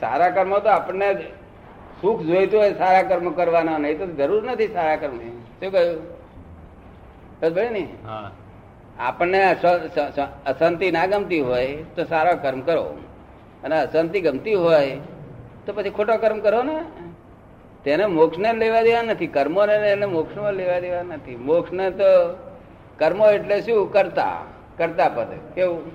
સારા 0.00 0.30
કર્મ 0.30 0.58
તો 0.58 0.68
આપણને 0.68 1.14
સુખ 2.00 2.22
જોઈતું 2.22 2.60
હોય 2.60 2.74
સારા 2.74 3.02
કર્મ 3.02 3.30
કરવાના 3.30 3.78
નહીં 3.78 3.98
તો 3.98 4.06
જરૂર 4.06 4.44
નથી 4.44 4.68
સારા 4.68 4.96
કર્મ. 4.96 5.18
શું 5.18 5.72
કહ્યું? 5.72 7.54
ભાઈ 7.54 7.68
ને? 7.68 7.88
હા. 8.06 8.30
આપણને 8.98 9.50
અશાંતિ 10.46 10.90
ના 10.90 11.06
ગમતી 11.06 11.40
હોય 11.40 11.66
તો 11.96 12.04
સારા 12.04 12.32
કર્મ 12.32 12.60
કરો. 12.60 12.98
અને 13.64 13.80
અશાંતિ 13.80 14.20
ગમતી 14.20 14.54
હોય 14.54 14.96
તો 15.66 15.72
પછી 15.72 15.90
ખોટો 15.90 16.16
કર્મ 16.16 16.40
કરો 16.40 16.62
ને. 16.62 16.84
તેને 17.84 18.06
મોક્ષને 18.06 18.52
લેવા 18.52 18.82
દેવા 18.82 19.02
નથી 19.02 19.26
કર્મોને 19.26 19.74
એને 19.74 20.06
મોક્ષમાં 20.06 20.52
લેવા 20.52 20.78
દેવા 20.78 21.02
નથી. 21.02 21.36
મોક્ષને 21.36 21.90
તો 21.90 22.36
કર્મો 22.98 23.30
એટલે 23.30 23.60
શું? 23.60 23.92
કરતા. 23.92 24.40
કરતા 24.76 25.08
પદ. 25.08 25.26
કેવું? 25.54 25.92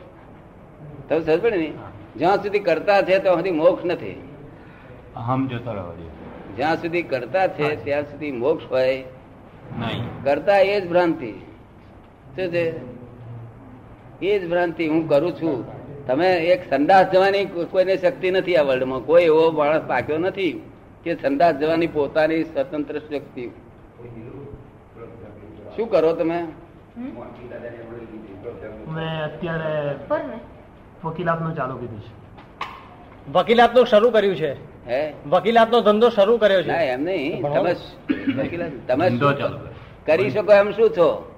તમે 1.10 1.20
સમજ 1.20 1.42
પડે 1.42 1.58
ને 1.58 1.74
જ્યાં 2.18 2.38
સુધી 2.38 2.60
કરતા 2.60 3.02
છે 3.02 3.20
ત્યાં 3.20 3.36
સુધી 3.36 3.52
મોક્ષ 3.52 3.86
નથી. 3.86 4.30
અહમ 5.16 5.48
જતો 5.48 5.74
રહો 5.74 5.94
જ્યાં 6.56 6.82
સુધી 6.82 7.02
કરતા 7.02 7.48
છે 7.48 7.84
ત્યાં 7.84 8.04
સુધી 8.04 8.32
મોક્ષ 8.32 8.72
હોય. 8.72 9.04
નહીં. 9.80 10.24
કરતા 10.24 10.58
એ 10.60 10.82
જ 10.82 10.90
ભ્રાંતિ. 10.90 11.32
શું 12.36 12.48
છે? 12.48 12.74
એ 14.22 14.40
જ 14.40 14.50
ભ્રાંતિ 14.50 14.88
હું 14.88 15.10
કરું 15.10 15.36
છું. 15.36 15.86
તમે 16.08 16.36
એક 16.36 16.70
સંદાસ 16.70 17.08
જવાની 17.12 17.46
કોઈને 17.46 17.98
શક્તિ 17.98 18.32
નથી 18.32 18.56
આ 18.56 18.62
વર્લ્ડમાં 18.62 19.00
કોઈ 19.00 19.24
એવો 19.24 19.52
માણસ 19.52 19.82
પાક્યો 19.88 20.18
નથી 20.18 20.64
કે 21.04 21.16
સંદાસ 21.16 21.56
જવાની 21.56 21.88
પોતાની 21.88 22.44
સ્વતંત્ર 22.44 23.00
શક્તિ. 23.00 23.52
શું 25.76 25.90
કરો 25.90 26.14
તમે? 26.14 26.48
અત્યારે 29.24 30.55
વકીલાતનું 31.06 31.56
ચાલુ 31.56 31.78
કીધું 31.78 32.02
છે. 32.02 32.26
વકીલાતનું 33.32 33.86
શરૂ 33.86 34.10
કર્યું 34.10 34.36
છે? 34.36 34.54
હે? 34.90 35.14
વકીલાતનો 35.30 35.82
ધંધો 35.82 36.10
શરૂ 36.10 36.38
કર્યો 36.38 36.62
ના 36.62 36.74
છે 36.74 36.88
એમ 36.88 37.04
નહીં. 37.04 37.42
તમે 37.42 37.76
વકીલાત- 38.38 38.88
તમે 38.88 39.10
શું 39.10 39.36
કરી 40.06 40.30
શકો 40.30 40.54
એમ 40.54 40.72
શું 40.72 40.90
છો? 40.90 41.36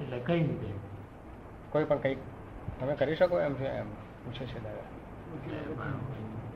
એટલે 0.00 0.18
કઈ 0.18 0.38
રીતે 0.38 0.66
કોઈ 1.70 1.84
પણ 1.84 1.96
કઈ 1.96 2.14
તમે 2.80 2.94
કરી 2.94 3.16
શકો 3.16 3.40
એમ 3.40 3.54
છે 3.54 3.64
એમ 3.64 3.84
પૂછે 3.84 4.46
છે 4.46 4.64
દાદા. 4.64 4.80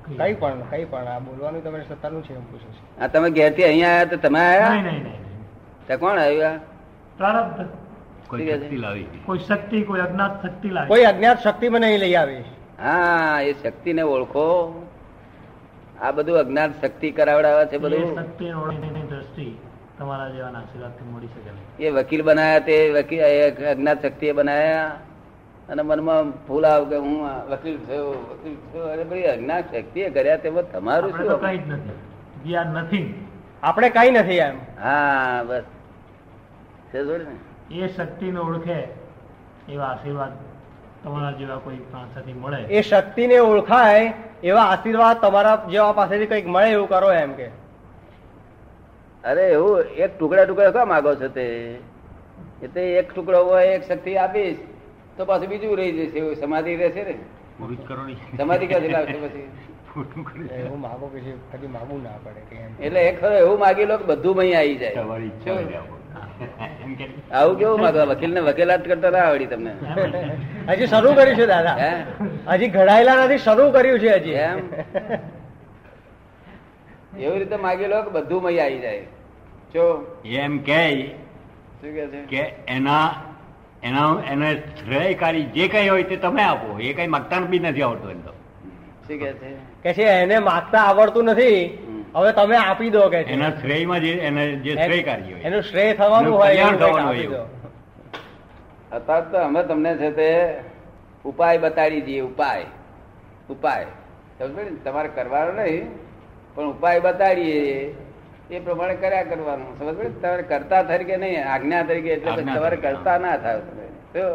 કઈ- 0.07 0.19
કઈ 0.19 0.35
પણ 0.35 0.61
કઈ 0.61 0.85
પણ. 0.85 0.99
આ 0.99 1.19
બોલવાનું 1.19 1.65
તમારી 1.65 1.85
સત્તાનું 1.89 2.25
છે 2.25 2.35
એમ 2.35 2.41
પૂછે 2.41 2.73
છે. 2.73 3.01
આ 3.01 3.07
તમે 3.07 3.31
ઘેરથી 3.31 3.65
અહીંયા 3.65 3.91
આવ્યા 3.91 4.05
તો 4.05 4.17
તમે 4.17 4.41
આવ્યા? 4.41 4.69
નહીં 4.69 4.85
નહીં 4.85 5.03
નહીં. 5.03 5.23
તો 5.89 5.99
કોણ 5.99 6.19
આવ્યા? 6.19 6.61
પ્રારબ્ધ 7.19 7.69
કોઈ 8.27 8.51
શક્તિ 8.51 8.77
લાવી 8.77 9.07
કોઈ 9.27 9.39
શક્તિ 9.39 9.83
કોઈ 9.83 10.01
અજ્ઞાત 10.01 10.47
શક્તિ 10.47 10.69
લાવી 10.69 10.89
કોઈ 10.89 11.03
અજ્ઞાત 11.03 11.43
શક્તિ 11.43 11.69
મને 11.69 11.87
અહીં 11.87 11.99
લઈ 11.99 12.15
આવી. 12.15 12.45
હા 12.83 13.41
એ 13.41 13.53
શક્તિને 13.53 14.03
ઓળખો. 14.03 14.47
આ 16.03 16.11
બધું 16.11 16.39
અજ્ઞાન 16.39 16.73
શક્તિ 16.73 17.11
કરાવડાવે 17.11 17.67
છે 17.67 17.75
એ 17.75 17.79
બધું 17.79 18.15
શક્તિ 18.15 18.53
ઓળખની 18.53 19.03
દ્રષ્ટિ 19.03 19.59
તમારા 19.99 20.29
જેવાના 20.29 20.59
આશીર્વાદથી 20.59 21.05
મળી 21.13 21.27
શકે 21.27 21.87
એ 21.87 21.91
વકીલ 21.91 22.23
બનાયા 22.23 22.59
તે 22.59 22.93
વકીલ 22.93 23.23
અજ્ઞાત 23.69 24.07
શક્તિએ 24.07 24.33
બનાયા. 24.33 24.93
અને 25.69 25.83
મનમાં 25.83 26.33
ફૂલ 26.47 26.67
આવ 26.67 26.89
કે 26.89 26.97
હું 26.97 27.23
વકીલ 27.51 27.79
થયો 27.87 28.11
વકીલ 28.11 28.57
થયો. 28.73 28.89
અરે 28.89 29.05
ભાઈ 29.05 29.23
અજ્ઞાત 29.23 29.65
શક્તિએ 29.75 30.11
કર્યા 30.11 30.37
તેમાં 30.37 30.73
તમારું 30.73 31.13
શું 31.13 31.41
કઈ 31.41 31.59
જ 31.59 31.69
નથી. 31.69 31.97
We 32.45 32.57
are 32.57 32.67
nothing. 32.67 33.15
આપણે 33.63 33.89
કઈ 33.91 34.11
નથી 34.11 34.37
એમ. 34.37 34.57
હા 34.83 35.43
બસ. 35.43 35.63
છે 36.93 37.05
જોડે 37.05 37.25
ને? 37.25 37.37
એ 37.79 37.89
શક્તિને 37.89 38.39
ઓળખે 38.39 38.89
એવા 39.69 39.85
આશીર્વાદ 39.85 40.33
તમારા 41.05 41.33
જેવા 41.39 41.59
કોઈ 41.65 41.81
પાસેથી 41.93 42.33
મળે? 42.33 42.61
એ 42.71 42.83
શક્તિને 42.83 43.41
ઓળખાય 43.41 44.13
એવા 44.43 44.67
આશીર્વાદ 44.69 45.21
તમારા 45.21 45.57
જેવા 45.69 45.93
પાસેથી 45.93 46.27
કંઈક 46.27 46.47
મળે 46.47 46.71
એવું 46.71 46.89
કરો 46.89 47.11
એમ 47.13 47.33
કે. 47.33 47.49
અરે 49.25 49.45
એવું 49.49 49.81
એક 49.97 50.19
ટુકડા 50.19 50.45
ટુકડા 50.45 50.73
કેમ 50.73 50.89
માગો 50.89 51.15
છો 51.17 51.29
તે? 51.29 51.45
એટલે 52.63 52.83
એક 52.99 53.13
ટુકડો 53.15 53.45
હોય 53.45 53.75
એક 53.75 53.83
શક્તિ 53.83 54.17
આપીશ 54.19 54.61
તો 55.17 55.25
પાછું 55.25 55.49
બીજું 55.49 55.77
રહી 55.77 55.93
જશે 55.93 56.19
એવું 56.19 56.37
સમાધિ 56.37 56.77
રહેશે 56.77 57.03
ને? 57.03 57.17
સમાધિ 58.37 58.67
ક્યાંથી 58.67 58.93
લાવશે 58.93 59.19
પછી? 59.25 59.49
એવું 60.59 60.81
માગો 60.81 61.07
કે 61.07 61.21
કદી 61.53 61.69
માગવું 61.69 62.03
ના 62.03 62.19
પડે 62.25 62.41
એટલે 62.81 63.03
ખરો 63.21 63.37
એવું 63.39 63.59
માગી 63.59 63.87
લો 63.87 63.99
કે 63.99 64.05
બધું 64.05 64.41
અહીં 64.41 64.59
આવી 64.59 64.79
જાય. 64.79 64.95
આવું 67.33 67.59
કેવું 67.59 67.81
માગવા 67.81 68.05
વકીલ 68.05 68.35
ને 68.35 68.41
વકીલાત 68.41 68.89
કરતા 68.89 69.11
ના 69.11 69.19
આવડી 69.19 69.47
તમને? 69.47 69.75
હજી 70.69 70.87
શરૂ 70.87 71.13
કર્યું 71.13 71.37
છે 71.37 71.47
દાદા. 71.47 71.79
હજી 72.49 72.69
ઘડાયેલા 72.69 73.15
નથી 73.15 73.39
શરૂ 73.39 73.71
કર્યું 73.71 74.01
છે 74.01 74.09
હજી. 74.09 74.31
એમ? 74.31 74.59
એવી 77.19 77.39
રીતે 77.39 77.57
માગી 77.57 77.87
લો 77.87 78.03
કે 78.03 78.11
બધું 78.11 78.43
મય 78.43 78.59
આવી 78.59 78.79
જાય. 78.79 79.01
જો. 79.75 80.17
એમ 80.25 80.59
કે 80.59 81.07
શું 81.81 81.95
કે 81.95 82.07
છે? 82.07 82.23
કે 82.23 82.55
એના 82.69 83.15
એના 83.83 84.23
એને 84.31 84.55
શ્રેયકારી 84.55 85.43
જે 85.43 85.69
કઈ 85.69 85.89
હોય 85.89 86.03
તે 86.03 86.17
તમે 86.17 86.43
આપો. 86.43 86.79
એ 86.79 86.93
કઈ 86.93 87.07
માગતા 87.07 87.39
બી 87.39 87.59
નથી 87.59 87.83
આવડતું 87.83 88.11
એમ 88.11 88.21
તો. 88.21 88.31
શું 89.09 89.19
કે 89.19 89.33
છે? 89.33 89.55
કે 89.83 89.95
છે 89.95 90.03
એને 90.03 90.39
માગતા 90.39 90.79
આવડતું 90.79 91.25
નથી. 91.25 91.84
હવે 92.15 92.33
તમે 92.33 92.57
આપી 92.57 92.91
દો 92.91 93.09
કે 93.09 93.17
એના 93.17 93.51
શ્રેયમાં 93.51 94.01
જે 94.01 94.13
એને 94.13 94.53
જે 94.57 94.75
શ્રેયકારી 94.75 95.33
હોય. 95.33 95.41
એનું 95.41 95.63
શ્રેય 95.63 95.95
થવાનું 95.95 96.35
હોય 96.35 96.51
કલ્યાણ 96.51 96.77
થવાનું 96.77 97.07
હોય 97.07 97.47
અત્યારે 98.93 99.27
તો 99.31 99.39
અમે 99.39 99.63
તમને 99.63 99.97
છે 99.97 100.11
તે 100.11 100.29
ઉપાય 101.25 101.59
બતાડી 101.59 102.01
દઈએ 102.01 102.21
ઉપાય. 102.21 102.65
ઉપાય. 103.51 103.87
સમજો 104.39 104.63
ને? 104.63 104.71
તમારે 104.85 105.09
કરવાનો 105.09 105.53
નહીં 105.53 105.89
પણ 106.55 106.65
ઉપાય 106.65 107.01
બતાડીએ. 107.01 107.95
એ 108.51 108.61
પ્રમાણે 108.61 108.95
કર્યા 108.95 109.23
કરવાનું. 109.23 109.79
સમજ 109.79 109.95
પડી 109.95 110.09
ને? 110.09 110.21
તમારે 110.21 110.43
કરતા 110.43 110.83
તરીકે 110.83 111.17
નહીં 111.17 111.53
આજ્ઞા 111.53 111.83
તરીકે 111.83 112.11
એટલે 112.11 112.43
તમારે 112.43 112.77
કરતા 112.77 113.19
ના 113.19 113.37
થાય 113.37 113.59
તમે. 113.59 113.87
જો. 114.15 114.27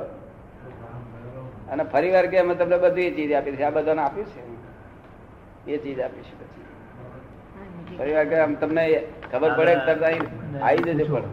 અને 1.72 1.84
ફરી 1.84 2.12
વાર 2.12 2.28
કે 2.28 2.38
અમે 2.40 2.56
તમને 2.56 2.78
બધી 2.78 3.12
ચીજ 3.12 3.32
આપી 3.32 3.52
છે 3.52 3.64
આ 3.64 3.70
બધાને 3.70 4.02
આપ્યું 4.02 4.26
છે 4.26 5.74
એ 5.74 5.78
ચીજ 5.78 6.00
આપીશું 6.00 6.40
પછી. 6.40 6.59
ફરી 7.98 8.14
વાર 8.14 8.36
આમ 8.36 8.56
તમને 8.56 9.04
ખબર 9.32 9.58
પડે 9.58 9.76
તરત 9.76 10.04
આવી 10.62 10.78
જશે 10.78 11.04
પણ. 11.04 11.24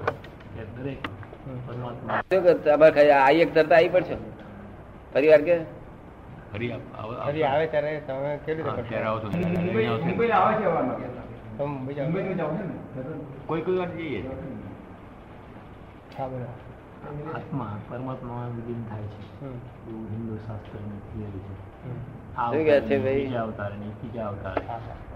પરમાત્મા. 1.67 2.23
તમારે 2.55 2.91
ખાલી 2.91 3.11
આઈ 3.11 3.37
એક 3.37 3.55
તરત 3.55 3.73
આવી 3.73 3.89
પડશે? 3.89 4.17
ફરી 5.15 5.29
વાર 5.29 5.43
કે? 5.43 5.59
ફરી 6.53 6.73
આવ- 6.73 7.17
આવે 7.43 7.67
ત્યારે 7.67 8.03
તમે 8.07 8.37
કેવી 8.37 8.63
રીતે 8.63 8.83
મુંબઈ 9.29 9.85
જાઓ? 9.85 10.01
કોઈ 13.47 13.61
કોઈ 13.61 13.77
વાર 13.77 13.89
જઈએ. 13.89 14.23
આત્મા 17.35 17.79
પરમાત્મામાં 17.89 18.57
વિલીન 18.57 18.85
થાય 18.85 19.03
છે. 19.03 19.45
એવું 19.45 20.11
હિન્દુ 20.11 20.37
શાસ્ત્રની 20.37 20.99
થિયરી 20.99 21.39
છે. 21.39 21.89
હમ. 21.89 22.41
આ 22.41 22.47
શું 22.47 22.53
કહે 22.53 22.65
છે 22.65 22.77
અવતારની, 22.77 23.05
ભાઈ? 23.05 23.21
બીજા 23.21 23.43
અવતારની 24.29 25.16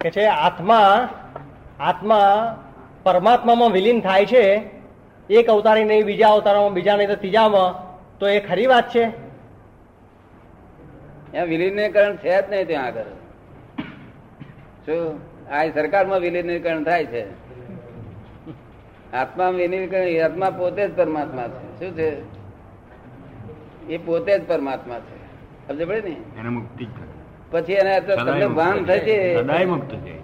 કે 0.00 0.10
છે 0.10 0.24
આત્મા 0.24 1.08
આત્મા 1.80 2.56
પરમાત્મામાં 3.02 3.70
વિલીન 3.70 4.00
થાય 4.00 4.26
છે 4.26 4.70
એક 5.30 5.48
અવતારી 5.48 5.84
નહીં 5.84 6.06
બીજા 6.06 6.28
અવતારમાં 6.28 6.72
બીજા 6.72 6.96
નહીં 6.96 7.08
તો 7.08 7.14
ત્રીજામાં 7.14 7.88
તો 8.18 8.28
એ 8.28 8.40
ખરી 8.40 8.66
વાત 8.66 8.94
છે? 8.94 9.28
વિલીનીકરણ 11.42 12.16
છે 12.16 12.42
જ 12.42 12.50
નહીં 12.50 12.66
ત્યાં 12.66 12.84
આગળ. 12.84 13.02
શું? 14.86 15.20
આ 15.50 15.66
સરકારમાં 15.66 16.20
વિલીનીકરણ 16.20 16.84
થાય 16.84 17.06
છે? 17.06 17.24
આત્મા 19.12 19.48
વિલીનીકરણ 19.48 20.24
આત્મા 20.24 20.50
પોતે 20.50 20.88
જ 20.88 20.96
પરમાત્મા 20.96 21.48
છે. 21.48 21.78
શું 21.78 21.96
છે? 21.96 22.10
એ 23.88 23.98
પોતે 23.98 24.38
જ 24.38 24.48
પરમાત્મા 24.48 24.98
છે. 24.98 25.16
સમજ 25.68 25.88
પડે 25.88 26.00
ને? 26.00 26.16
એને 26.40 26.48
મુક્તિ. 26.48 26.86
પછી 27.50 27.72
એને 27.72 28.00
તમને 28.00 28.46
ભાન 28.46 28.84
થશે. 28.84 29.16
મુક્ત 29.64 29.92
છે 29.94 30.16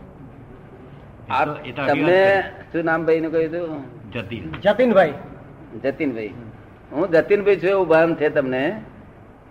તમને 1.72 2.20
શું 2.72 2.84
નામ 2.84 3.00
ભાઈ 3.06 3.20
નું 3.20 3.32
કહ્યું 3.32 3.50
હતું. 3.50 4.10
જતીનભાઈ. 4.62 5.14
જતીનભાઈ. 5.84 6.32
હું 6.92 7.08
જતીનભાઈ 7.10 7.56
છું 7.56 7.70
એવું 7.70 7.88
ભાન 7.88 8.14
છે 8.14 8.28
તમને. 8.28 8.64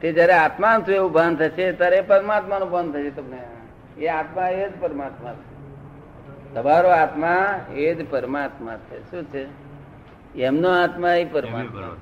તે 0.01 0.11
જયારે 0.11 0.33
આત્મા 0.33 0.79
છું 0.79 0.95
એવું 0.95 1.11
ભાન 1.11 1.35
થશે 1.35 1.71
ત્યારે 1.71 2.01
પરમાત્માનું 2.01 2.69
ભાન 2.69 2.91
થશે 2.91 3.09
તમને. 3.09 3.41
એ 3.97 4.07
આત્મા 4.07 4.47
એ 4.49 4.69
જ 4.69 4.71
પરમાત્મા 4.79 5.33
છે. 5.33 5.51
તમારો 6.53 6.89
આત્મા 6.89 7.35
એ 7.75 7.93
જ 7.95 8.09
પરમાત્મા 8.09 8.77
છે. 8.87 8.97
શું 9.11 9.23
છે? 9.23 9.43
એમનો 10.41 10.69
આત્મા 10.83 11.13
એ 11.13 11.25
પરમાત્મા 11.25 11.95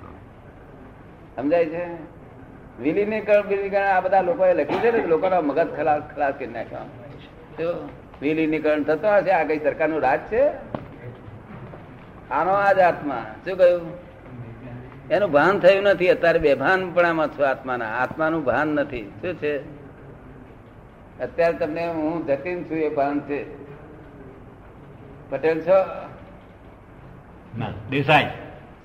સમજાય 1.36 1.66
છે? 1.66 1.86
વિલીનીકરણ 2.82 3.48
વિલીનીકરણ 3.48 3.84
આ 3.84 4.00
બધા 4.00 4.22
લોકોએ 4.22 4.54
લખ્યું 4.54 4.82
છે 4.82 4.92
ને 4.92 5.08
લોકોના 5.08 5.42
મગજ 5.42 5.68
ખલાસ 5.78 6.02
ખલાસ 6.16 6.34
કરી 6.34 6.48
નાખ્યા. 6.48 6.82
વિલીનીકરણ 8.22 8.84
થતો 8.84 9.08
હશે 9.08 9.32
આ 9.32 9.44
કઈ 9.44 9.60
સરકારનું 9.60 10.02
રાજ 10.02 10.20
છે? 10.20 10.48
આનો 12.32 12.52
આ 12.52 12.74
જ 12.74 12.80
આત્મા. 12.80 13.26
શું 13.46 13.58
કહ્યું? 13.58 14.12
એનું 15.10 15.32
ભાન 15.32 15.60
થયું 15.60 15.84
નથી 15.84 16.10
અત્યારે 16.10 16.40
બેભાનપણામાં 16.40 17.28
છો 17.28 17.44
આત્માના. 17.44 17.86
આત્માનું 17.86 18.44
ભાન 18.44 18.68
નથી. 18.68 19.04
શું 19.22 19.34
છે? 19.34 19.58
અત્યારે 21.20 21.54
તમને 21.54 21.88
હું 21.88 22.28
જતીન 22.28 22.64
છું 22.64 22.78
એ 22.78 22.90
ભાન 22.90 23.20
છે. 23.20 23.46
પટેલ 25.30 25.62
છો? 25.62 26.08
દેસાઈ. 27.90 28.30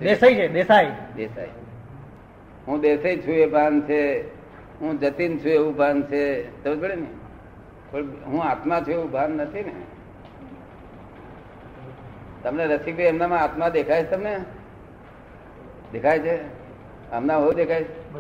દેસાઈ 0.00 0.34
છે 0.34 0.48
દેસાઈ. 0.48 0.92
દેસાઈ. 1.16 1.48
હું 2.66 2.80
દેસાઈ 2.80 3.16
છું 3.16 3.34
એ 3.34 3.46
ભાન 3.46 3.80
છે, 3.80 4.28
હું 4.80 5.00
જતીન 5.00 5.38
છું 5.38 5.48
એવું 5.48 5.76
ભાન 5.76 6.02
છે. 6.02 6.50
પડે 6.64 6.94
ને? 6.94 7.06
હું 8.24 8.42
આત્મા 8.42 8.80
છું 8.80 8.94
એવું 8.94 9.10
ભાન 9.10 9.30
નથી 9.30 9.62
ને? 9.62 9.72
તમને 12.42 12.66
રસિકભાઈ 12.66 13.06
એમનામાં 13.06 13.42
આત્મા 13.42 13.68
દેખાય 13.68 14.04
છે 14.04 14.10
તમને? 14.10 14.40
દેખાય 15.92 16.18
છે? 16.18 16.38
આમના 17.10 17.36
હો 17.36 17.52
દેખાય 17.52 17.84
છે? 17.84 18.10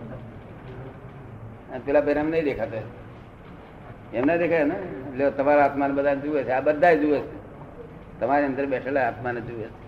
પેલા 1.84 2.00
બેન 2.00 2.18
એમ 2.18 2.30
નહીં 2.30 2.44
દેખાતા. 2.44 2.76
એમને 4.14 4.38
દેખાય 4.38 4.64
ને? 4.64 4.74
એટલે 4.74 5.30
તમારા 5.30 5.64
આત્માને 5.64 5.94
બધા 5.94 6.14
જુએ 6.14 6.42
છે. 6.42 6.50
આ 6.50 6.60
બધા 6.60 6.94
જુએ 6.94 7.18
છે. 7.20 7.36
તમારી 8.20 8.46
અંદર 8.46 8.66
બેઠેલા 8.66 9.08
આત્માને 9.08 9.40
જુએ 9.40 9.62
છે. 9.62 9.86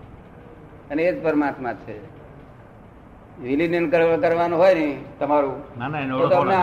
અને 0.89 1.03
એ 1.03 1.19
જ 1.19 1.23
પરમાત્મા 1.23 1.73
છે. 1.73 2.18
વિલીન 3.43 3.85
કરવાનું 3.91 4.57
હોય 4.61 4.75
ને 4.75 4.87
તમારું 5.19 5.57
તમને 6.31 6.57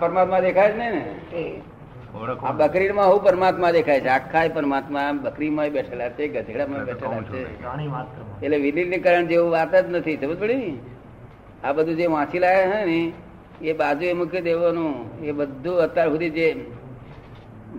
પરમાત્મા 0.00 0.40
દેખાય 0.40 0.72
જ 0.72 0.76
નહીં 0.80 0.92
ને? 0.94 1.02
આ 2.46 2.52
બકરીમાં 2.60 3.08
હું 3.12 3.20
પરમાત્મા 3.26 3.72
દેખાય 3.76 4.00
છે 4.00 4.10
આખા 4.16 4.48
પરમાત્મા 4.56 5.06
બકરીમાં 5.24 5.72
બેઠેલા 5.76 6.10
છે 6.16 6.28
ગધેડામાં 6.28 6.84
બેઠેલા 6.88 7.22
છે 7.30 7.40
એટલે 8.42 8.58
વિલીનીકરણ 8.66 9.26
જેવું 9.32 9.50
વાત 9.56 9.72
જ 9.74 9.86
નથી 9.88 10.16
સમજ 10.20 10.36
પડી? 10.42 10.70
આ 11.64 11.72
બધું 11.72 11.96
જે 11.98 12.06
વાંચી 12.16 12.42
લાયા 12.44 12.70
છે 12.74 12.84
ને 12.90 13.00
એ 13.62 13.72
બાજુ 13.74 14.04
એ 14.04 14.14
મૂકી 14.14 14.42
દેવાનું 14.42 14.92
એ 15.22 15.32
બધું 15.32 15.76
અત્યાર 15.86 16.08
સુધી 16.12 16.32
જે 16.38 16.46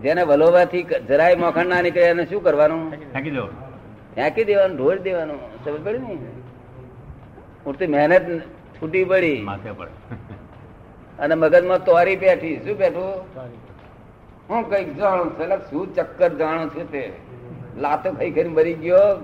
જેને 0.04 0.22
વલોવાથી 0.26 0.86
જરાય 1.10 1.36
મોખણ 1.38 1.68
ના 1.70 1.82
નીકળે 1.82 2.10
એને 2.12 2.24
શું 2.30 2.42
કરવાનું? 2.44 2.84
ફેંકી 3.14 3.34
દેવાનું 3.38 3.58
ફેંકી 4.16 4.46
દેવાનું 4.46 4.76
ઢોળ 4.78 5.00
દેવાનું 5.08 5.40
સમજ 5.64 5.78
પડી 5.86 6.18
ને? 6.22 6.32
ઉડતી 7.68 7.88
મહેનત 7.88 8.42
છૂટી 8.78 9.04
પડી. 9.04 9.42
માથે 9.42 9.72
પર 9.72 9.88
અને 11.19 11.36
મગજમાં 11.36 11.84
તોરી 11.86 12.16
બેઠી. 12.16 12.56
શું 12.58 12.78
બેઠું? 12.78 13.12
હું 14.50 14.69
કંઈક 14.69 14.98
જાણું 14.98 15.30
છું. 15.40 15.69
શું 15.69 15.96
ચક્કર 15.96 16.31
જાણું 16.34 16.69
છું 16.69 16.92
તે? 16.92 17.04
લાતો 17.78 18.12
ખાઈ 18.12 18.31
ખાઈને 18.31 18.50
મરી 18.50 18.74
ગયો. 18.74 19.16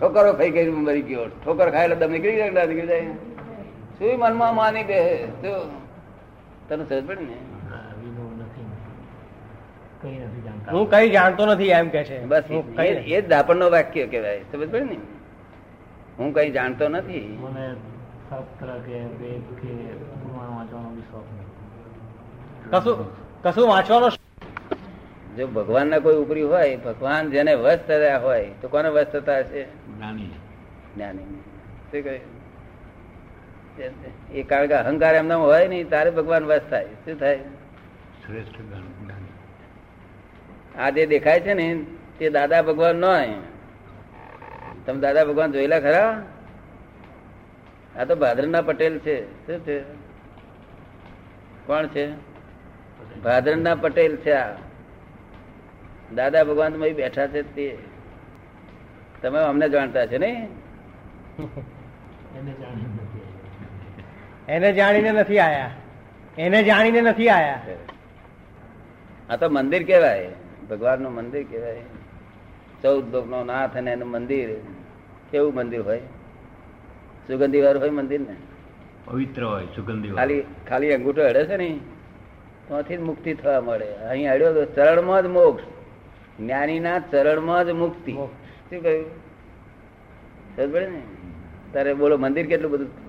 ઠોકરો 0.00 0.32
ખાઈ 0.32 0.50
ખાઈને 0.50 0.70
મરી 0.70 1.02
ગયો. 1.02 1.26
ઠોકર 1.26 1.70
ખાય 1.70 1.84
એટલે 1.84 1.96
દમ 1.96 2.12
નીકળી 2.12 2.36
જાય 2.36 2.50
ના 2.50 2.64
નીકળી 2.64 2.86
જાય? 2.86 3.02
શું 3.98 4.18
મનમાં 4.18 4.54
માની 4.54 4.82
બે? 4.82 5.26
શું 5.26 5.58
તને 6.68 6.84
સમજ 6.84 7.06
પડી 7.06 7.24
ને? 7.24 7.38
હા, 7.70 7.82
કઈ 10.02 10.18
નથી 10.18 10.42
જાણતા. 10.44 10.72
હું 10.72 10.90
કઈ 10.90 11.10
જાણતો 11.10 11.46
નથી 11.46 11.68
એમ 11.68 11.88
કે 11.88 12.04
છે. 12.04 12.24
બસ 12.24 12.42
હું 12.50 12.74
એ 12.74 12.76
કઈ 12.76 13.12
એ 13.12 13.20
જ 13.20 13.28
દાપણનો 13.28 13.70
વાક્ય 13.70 14.06
કહેવાય. 14.06 14.40
સમજ 14.52 14.68
પડે 14.70 14.84
ને? 14.84 14.98
હું 16.18 16.34
કઈ 16.34 16.50
જાણતો 16.50 16.88
નથી. 16.88 17.38
કશું 23.42 23.68
વાંચવાનો 23.68 24.08
જો 25.36 25.46
ભગવાનના 25.46 25.98
કોઈ 25.98 26.16
ઉપરી 26.16 26.42
હોય 26.42 26.76
ભગવાન 26.76 27.30
જેને 27.30 27.54
વસ 27.54 27.78
થયા 27.86 28.18
હોય 28.18 28.50
તો 28.62 28.68
કોને 28.68 28.88
વસ 28.88 29.06
થતા 29.06 29.38
હશે? 29.38 29.62
જ્ઞાની. 29.62 31.20
એ 34.34 34.42
કારણ 34.42 34.66
કે 34.66 34.74
અહંકાર 34.74 35.14
એમના 35.14 35.36
હોય 35.36 35.68
નહીં 35.68 35.88
તારે 35.88 36.10
ભગવાન 36.10 36.44
વસ 36.44 36.60
થાય. 36.70 36.84
શું 36.84 37.18
થાય? 37.18 37.38
આ 40.78 40.90
જે 40.90 41.06
દેખાય 41.06 41.40
છે 41.40 41.54
ને 41.54 41.86
તે 42.18 42.30
દાદા 42.30 42.62
ભગવાન 42.62 42.96
નો 42.96 43.08
તમે 44.86 45.00
દાદા 45.00 45.24
ભગવાન 45.24 45.52
જોયેલા 45.52 45.80
ખરા? 45.80 46.26
આ 47.98 48.04
તો 48.04 48.16
ભાદરના 48.16 48.62
પટેલ 48.62 48.98
છે. 48.98 49.46
શું 49.46 49.60
છે? 49.66 49.82
કોણ 51.66 51.86
છે? 51.86 52.12
ભાદરના 53.22 53.74
પટેલ 53.74 54.16
છે 54.16 54.32
આ. 54.32 54.56
દાદા 56.14 56.44
ભગવાન 56.44 56.76
બેઠા 56.76 57.26
છે 57.26 57.42
તે. 57.42 57.78
તમે 59.22 59.38
અમને 59.38 59.68
જાણતા 59.68 60.06
છે 60.06 60.18
ને 60.18 60.48
એને 62.36 62.54
એને 64.48 64.72
જાણીને 64.72 65.12
નથી 65.12 65.38
આયા. 65.38 65.70
એને 66.38 66.62
જાણીને 66.62 67.00
નથી 67.00 67.28
આયા. 67.28 67.62
આ 69.30 69.36
તો 69.36 69.48
મંદિર 69.48 69.82
કેવાય 69.82 70.30
ભગવાનનું 70.70 71.12
મંદિર 71.12 71.44
કેવાય 71.44 71.82
ચૌદ 72.82 73.12
લોક 73.12 73.26
નો 73.28 73.44
નાથ 73.44 73.76
અને 73.76 73.92
એનું 73.92 74.10
મંદિર 74.10 74.48
કેવું 75.30 75.54
મંદિર 75.54 75.80
હોય? 75.80 76.00
સુગંધી 77.26 77.60
વાળું 77.60 77.82
હોય 77.82 77.90
મંદિર 77.90 78.20
ને? 78.20 78.36
પવિત્ર 79.04 79.44
હોય 79.44 79.64
સુગંધી 79.64 80.10
ખાલી 80.10 80.44
ખાલી 80.68 80.94
અંગૂઠો 80.94 81.22
અડે 81.22 81.44
છે 81.44 81.56
ને? 81.56 81.80
ત્યાંથી 82.68 82.96
મુક્તિ 82.96 83.34
થવા 83.34 83.60
મળે. 83.60 83.96
અહીં 83.96 84.32
અડ્યો 84.32 84.54
તો 84.54 84.64
ચરણમાં 84.64 85.22
જ 85.22 85.26
મોક્ષ. 85.26 85.64
જ્ઞાનીના 86.40 86.98
ચરણમાં 86.98 87.64
જ 87.64 87.70
મુક્તિ. 87.70 88.12
શું 88.12 88.82
કહ્યું? 88.82 89.06
સમજ 90.56 90.74
ને? 90.74 91.02
તારે 91.72 91.94
બોલો 91.94 92.16
મંદિર 92.16 92.46
કેટલું 92.46 92.70
બધું? 92.70 93.06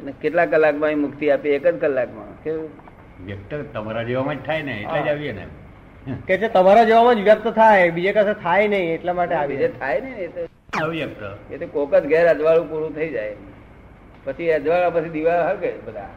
અને 0.00 0.12
કેટલા 0.12 0.46
કલાકમાં 0.46 0.86
અહીં 0.86 0.98
મુક્તિ 0.98 1.30
આપી? 1.30 1.48
એક 1.48 1.66
જ 1.66 1.80
કલાકમાં. 1.80 2.42
કેવું? 2.42 2.70
વ્યક્ત 3.26 3.54
તમારા 3.72 4.02
જેવામાં 4.02 4.34
જ 4.34 4.46
થાય 4.46 4.62
ને 4.62 4.80
એટલે 4.80 5.02
જ 5.02 5.08
આવીએ 5.08 5.32
ને. 5.32 5.46
કે 6.26 6.38
છે 6.38 6.48
તમારા 6.48 6.84
જેવામાં 6.84 7.14
જ 7.14 7.20
વ્યક્ત 7.20 7.48
થાય 7.48 7.90
બીજે 7.90 8.12
કશે 8.12 8.32
થાય 8.32 8.68
નહીં 8.68 8.94
એટલા 8.94 9.12
માટે 9.12 9.34
આ 9.34 9.46
બીજે 9.46 9.68
થાય 9.68 10.00
ને 10.00 10.10
એ 10.10 10.28
તો 10.28 10.40
એ 11.50 11.58
તો 11.58 11.66
કોક 11.66 11.94
જ 11.94 12.06
ઘેર 12.06 12.26
અજવાળું 12.28 12.70
પૂરું 12.70 12.94
થઈ 12.94 13.10
જાય. 13.10 13.34
પછી 14.24 14.50
અજવાળા 14.52 14.90
પછી 14.90 15.08
દીવા 15.08 15.48
હળગે 15.48 15.72
બધા. 15.86 16.08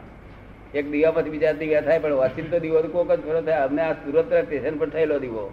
એક 0.74 0.90
દીવા 0.90 1.10
પછી 1.10 1.30
બીજા 1.30 1.52
દીવા 1.52 1.80
થાય 1.80 1.98
પણ 1.98 2.12
વાંચીને 2.12 2.48
તો 2.48 2.58
દીવો 2.58 2.82
કોક 2.82 3.12
જ 3.12 3.20
ખરો 3.20 3.40
થાય. 3.40 3.54
અમને 3.54 3.82
આ 3.82 3.92
સુરત 3.92 4.32
સ્ટેશન 4.32 4.78
પર 4.78 4.88
થયેલો 4.88 5.18
દીવો. 5.18 5.50